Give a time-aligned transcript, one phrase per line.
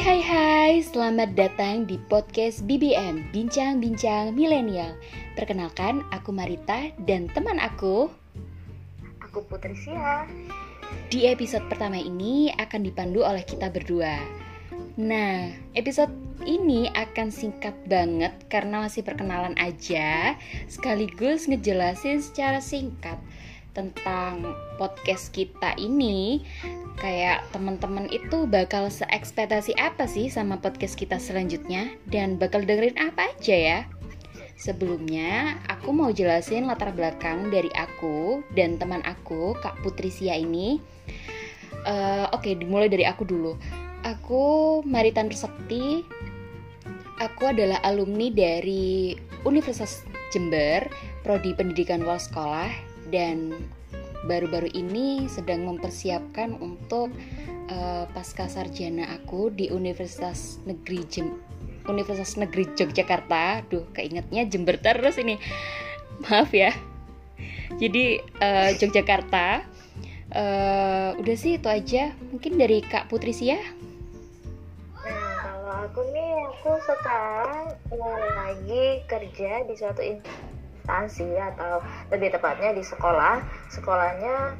[0.00, 4.96] hai hai, selamat datang di podcast BBM Bincang-Bincang Milenial.
[5.36, 8.08] Perkenalkan, aku Marita dan teman aku
[9.20, 10.24] Aku Putri Sia.
[11.12, 14.16] Di episode pertama ini akan dipandu oleh kita berdua.
[14.96, 16.16] Nah, episode
[16.48, 23.20] ini akan singkat banget karena masih perkenalan aja Sekaligus ngejelasin secara singkat
[23.72, 26.42] tentang podcast kita ini
[26.98, 33.30] kayak teman-teman itu bakal seekspektasi apa sih sama podcast kita selanjutnya dan bakal dengerin apa
[33.32, 33.80] aja ya
[34.60, 40.76] Sebelumnya, aku mau jelasin latar belakang dari aku dan teman aku, Kak Putri Sia ini.
[41.88, 43.56] Uh, Oke, okay, dimulai dari aku dulu.
[44.04, 44.44] Aku
[44.84, 46.04] Maritan Sakti.
[47.24, 49.16] Aku adalah alumni dari
[49.48, 50.92] Universitas Jember,
[51.24, 53.52] Prodi Pendidikan Luar Sekolah dan
[54.24, 57.12] baru-baru ini sedang mempersiapkan untuk
[57.72, 61.28] uh, pasca sarjana aku di Universitas Negeri Jem
[61.88, 63.64] Universitas Negeri Yogyakarta.
[63.66, 65.40] Duh, keingetnya Jember terus ini.
[66.28, 66.70] Maaf ya.
[67.80, 69.64] Jadi uh, Yogyakarta.
[70.30, 72.14] Uh, udah sih itu aja.
[72.30, 73.58] Mungkin dari Kak Putri Sia.
[75.02, 77.74] Nah, kalau aku nih aku sekarang
[78.36, 80.04] lagi kerja di suatu
[80.90, 81.78] instansi atau
[82.10, 83.38] lebih tepatnya di sekolah.
[83.70, 84.58] Sekolahnya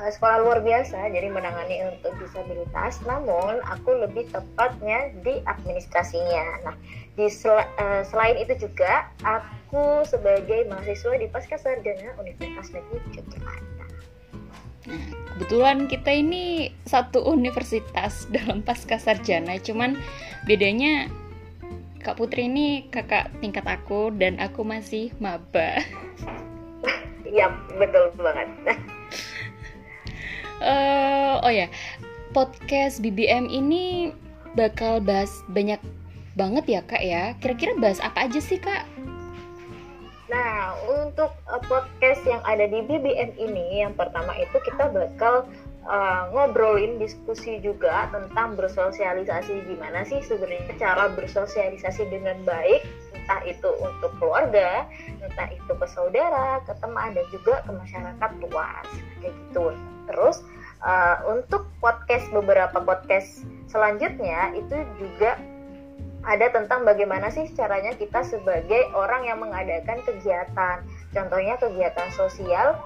[0.00, 3.04] uh, sekolah luar biasa jadi menangani untuk disabilitas.
[3.04, 6.64] Namun aku lebih tepatnya di administrasinya.
[6.64, 6.76] Nah
[7.14, 13.84] di sel uh, selain itu juga aku sebagai mahasiswa di pasca sarjana Universitas Negeri Yogyakarta.
[15.34, 19.96] Kebetulan kita ini satu universitas dalam pasca sarjana, cuman
[20.44, 21.08] bedanya
[22.04, 25.80] Kak Putri ini kakak tingkat aku dan aku masih maba.
[27.24, 27.48] Iya,
[27.80, 28.48] betul banget.
[30.60, 31.72] uh, oh ya,
[32.36, 34.12] podcast BBM ini
[34.52, 35.80] bakal bahas banyak
[36.36, 37.32] banget ya kak ya.
[37.40, 38.84] Kira-kira bahas apa aja sih kak?
[40.28, 45.48] Nah, untuk uh, podcast yang ada di BBM ini, yang pertama itu kita bakal
[45.88, 52.84] uh, ngobrolin diskusi juga tentang bersosialisasi gimana sih sebenarnya cara bersosialisasi dengan baik
[53.24, 54.84] entah itu untuk keluarga,
[55.24, 58.88] entah itu ke saudara, ke teman dan juga ke masyarakat luas
[59.24, 59.72] kayak gitu.
[60.04, 60.44] Terus
[60.84, 65.40] uh, untuk podcast beberapa podcast selanjutnya itu juga
[66.24, 70.84] ada tentang bagaimana sih caranya kita sebagai orang yang mengadakan kegiatan.
[71.12, 72.76] Contohnya kegiatan sosial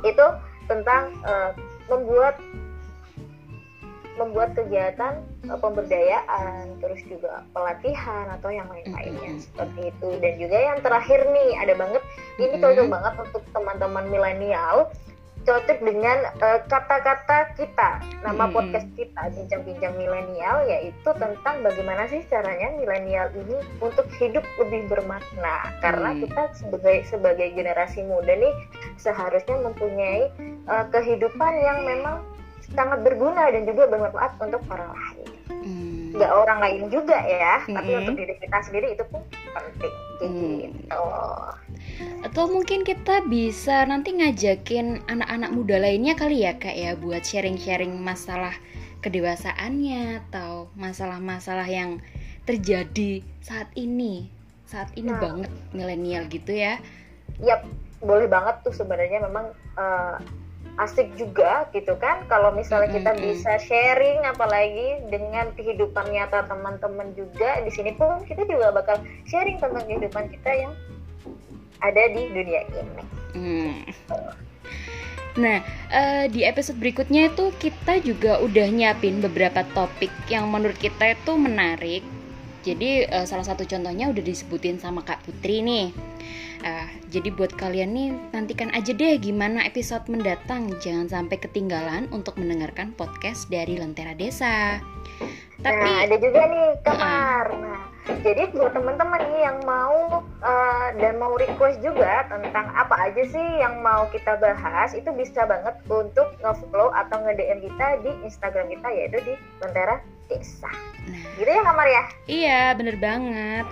[0.00, 0.26] itu
[0.64, 1.52] tentang uh,
[1.92, 2.36] membuat
[4.20, 9.44] membuat kegiatan uh, pemberdayaan terus juga pelatihan atau yang lain-lainnya mm-hmm.
[9.44, 12.02] seperti itu dan juga yang terakhir nih ada banget
[12.36, 12.62] ini mm-hmm.
[12.62, 14.76] cocok banget untuk teman-teman milenial
[15.42, 17.90] cocok dengan uh, kata-kata kita
[18.22, 18.54] nama hmm.
[18.54, 25.74] podcast kita bincang-bincang milenial yaitu tentang bagaimana sih caranya milenial ini untuk hidup lebih bermakna
[25.82, 26.18] karena hmm.
[26.26, 28.54] kita sebagai sebagai generasi muda nih
[28.98, 30.30] seharusnya mempunyai
[30.70, 32.22] uh, kehidupan yang memang
[32.72, 36.14] sangat berguna dan juga bermanfaat untuk orang lain hmm.
[36.14, 37.74] nggak orang lain juga ya hmm.
[37.74, 39.20] tapi untuk diri kita sendiri itu pun
[39.52, 40.58] penting hmm.
[40.62, 41.02] gitu
[42.22, 47.92] atau mungkin kita bisa nanti ngajakin anak-anak muda lainnya kali ya kak ya buat sharing-sharing
[47.98, 48.54] masalah
[49.02, 51.98] kedewasaannya atau masalah-masalah yang
[52.46, 54.30] terjadi saat ini
[54.72, 56.80] saat ini nah, banget milenial gitu ya.
[57.44, 57.68] Yap,
[58.00, 60.16] boleh banget tuh sebenarnya memang uh,
[60.80, 63.04] asik juga gitu kan kalau misalnya mm -hmm.
[63.04, 68.96] kita bisa sharing apalagi dengan kehidupan nyata teman-teman juga di sini pun kita juga bakal
[69.28, 70.72] sharing tentang kehidupan kita yang
[71.82, 73.02] ada di dunia ini.
[73.34, 73.74] Hmm.
[75.32, 81.16] Nah, uh, di episode berikutnya itu kita juga udah nyiapin beberapa topik yang menurut kita
[81.16, 82.04] itu menarik.
[82.62, 85.90] Jadi uh, salah satu contohnya udah disebutin sama Kak Putri nih.
[86.62, 90.70] Uh, jadi buat kalian nih nantikan aja deh gimana episode mendatang.
[90.78, 94.78] Jangan sampai ketinggalan untuk mendengarkan podcast dari Lentera Desa.
[95.64, 97.46] Tapi nah, ada juga nih kamar.
[97.50, 102.98] Uh, nah, jadi buat teman-teman nih yang mau uh, dan mau request juga tentang apa
[102.98, 108.10] aja sih yang mau kita bahas itu bisa banget untuk nge-follow atau nge-DM kita di
[108.26, 110.70] Instagram kita yaitu di Lentera Desa.
[111.06, 112.04] Nah, gitu ya kamar ya?
[112.26, 113.66] Iya, bener banget.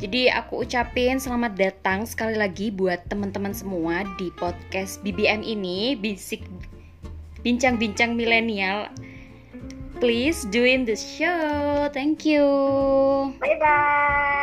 [0.00, 6.44] Jadi aku ucapin selamat datang sekali lagi buat teman-teman semua di podcast BBM ini, bisik
[7.40, 8.92] bincang-bincang milenial
[10.00, 11.90] please join the show.
[11.92, 13.34] Thank you.
[13.38, 14.39] Bye bye.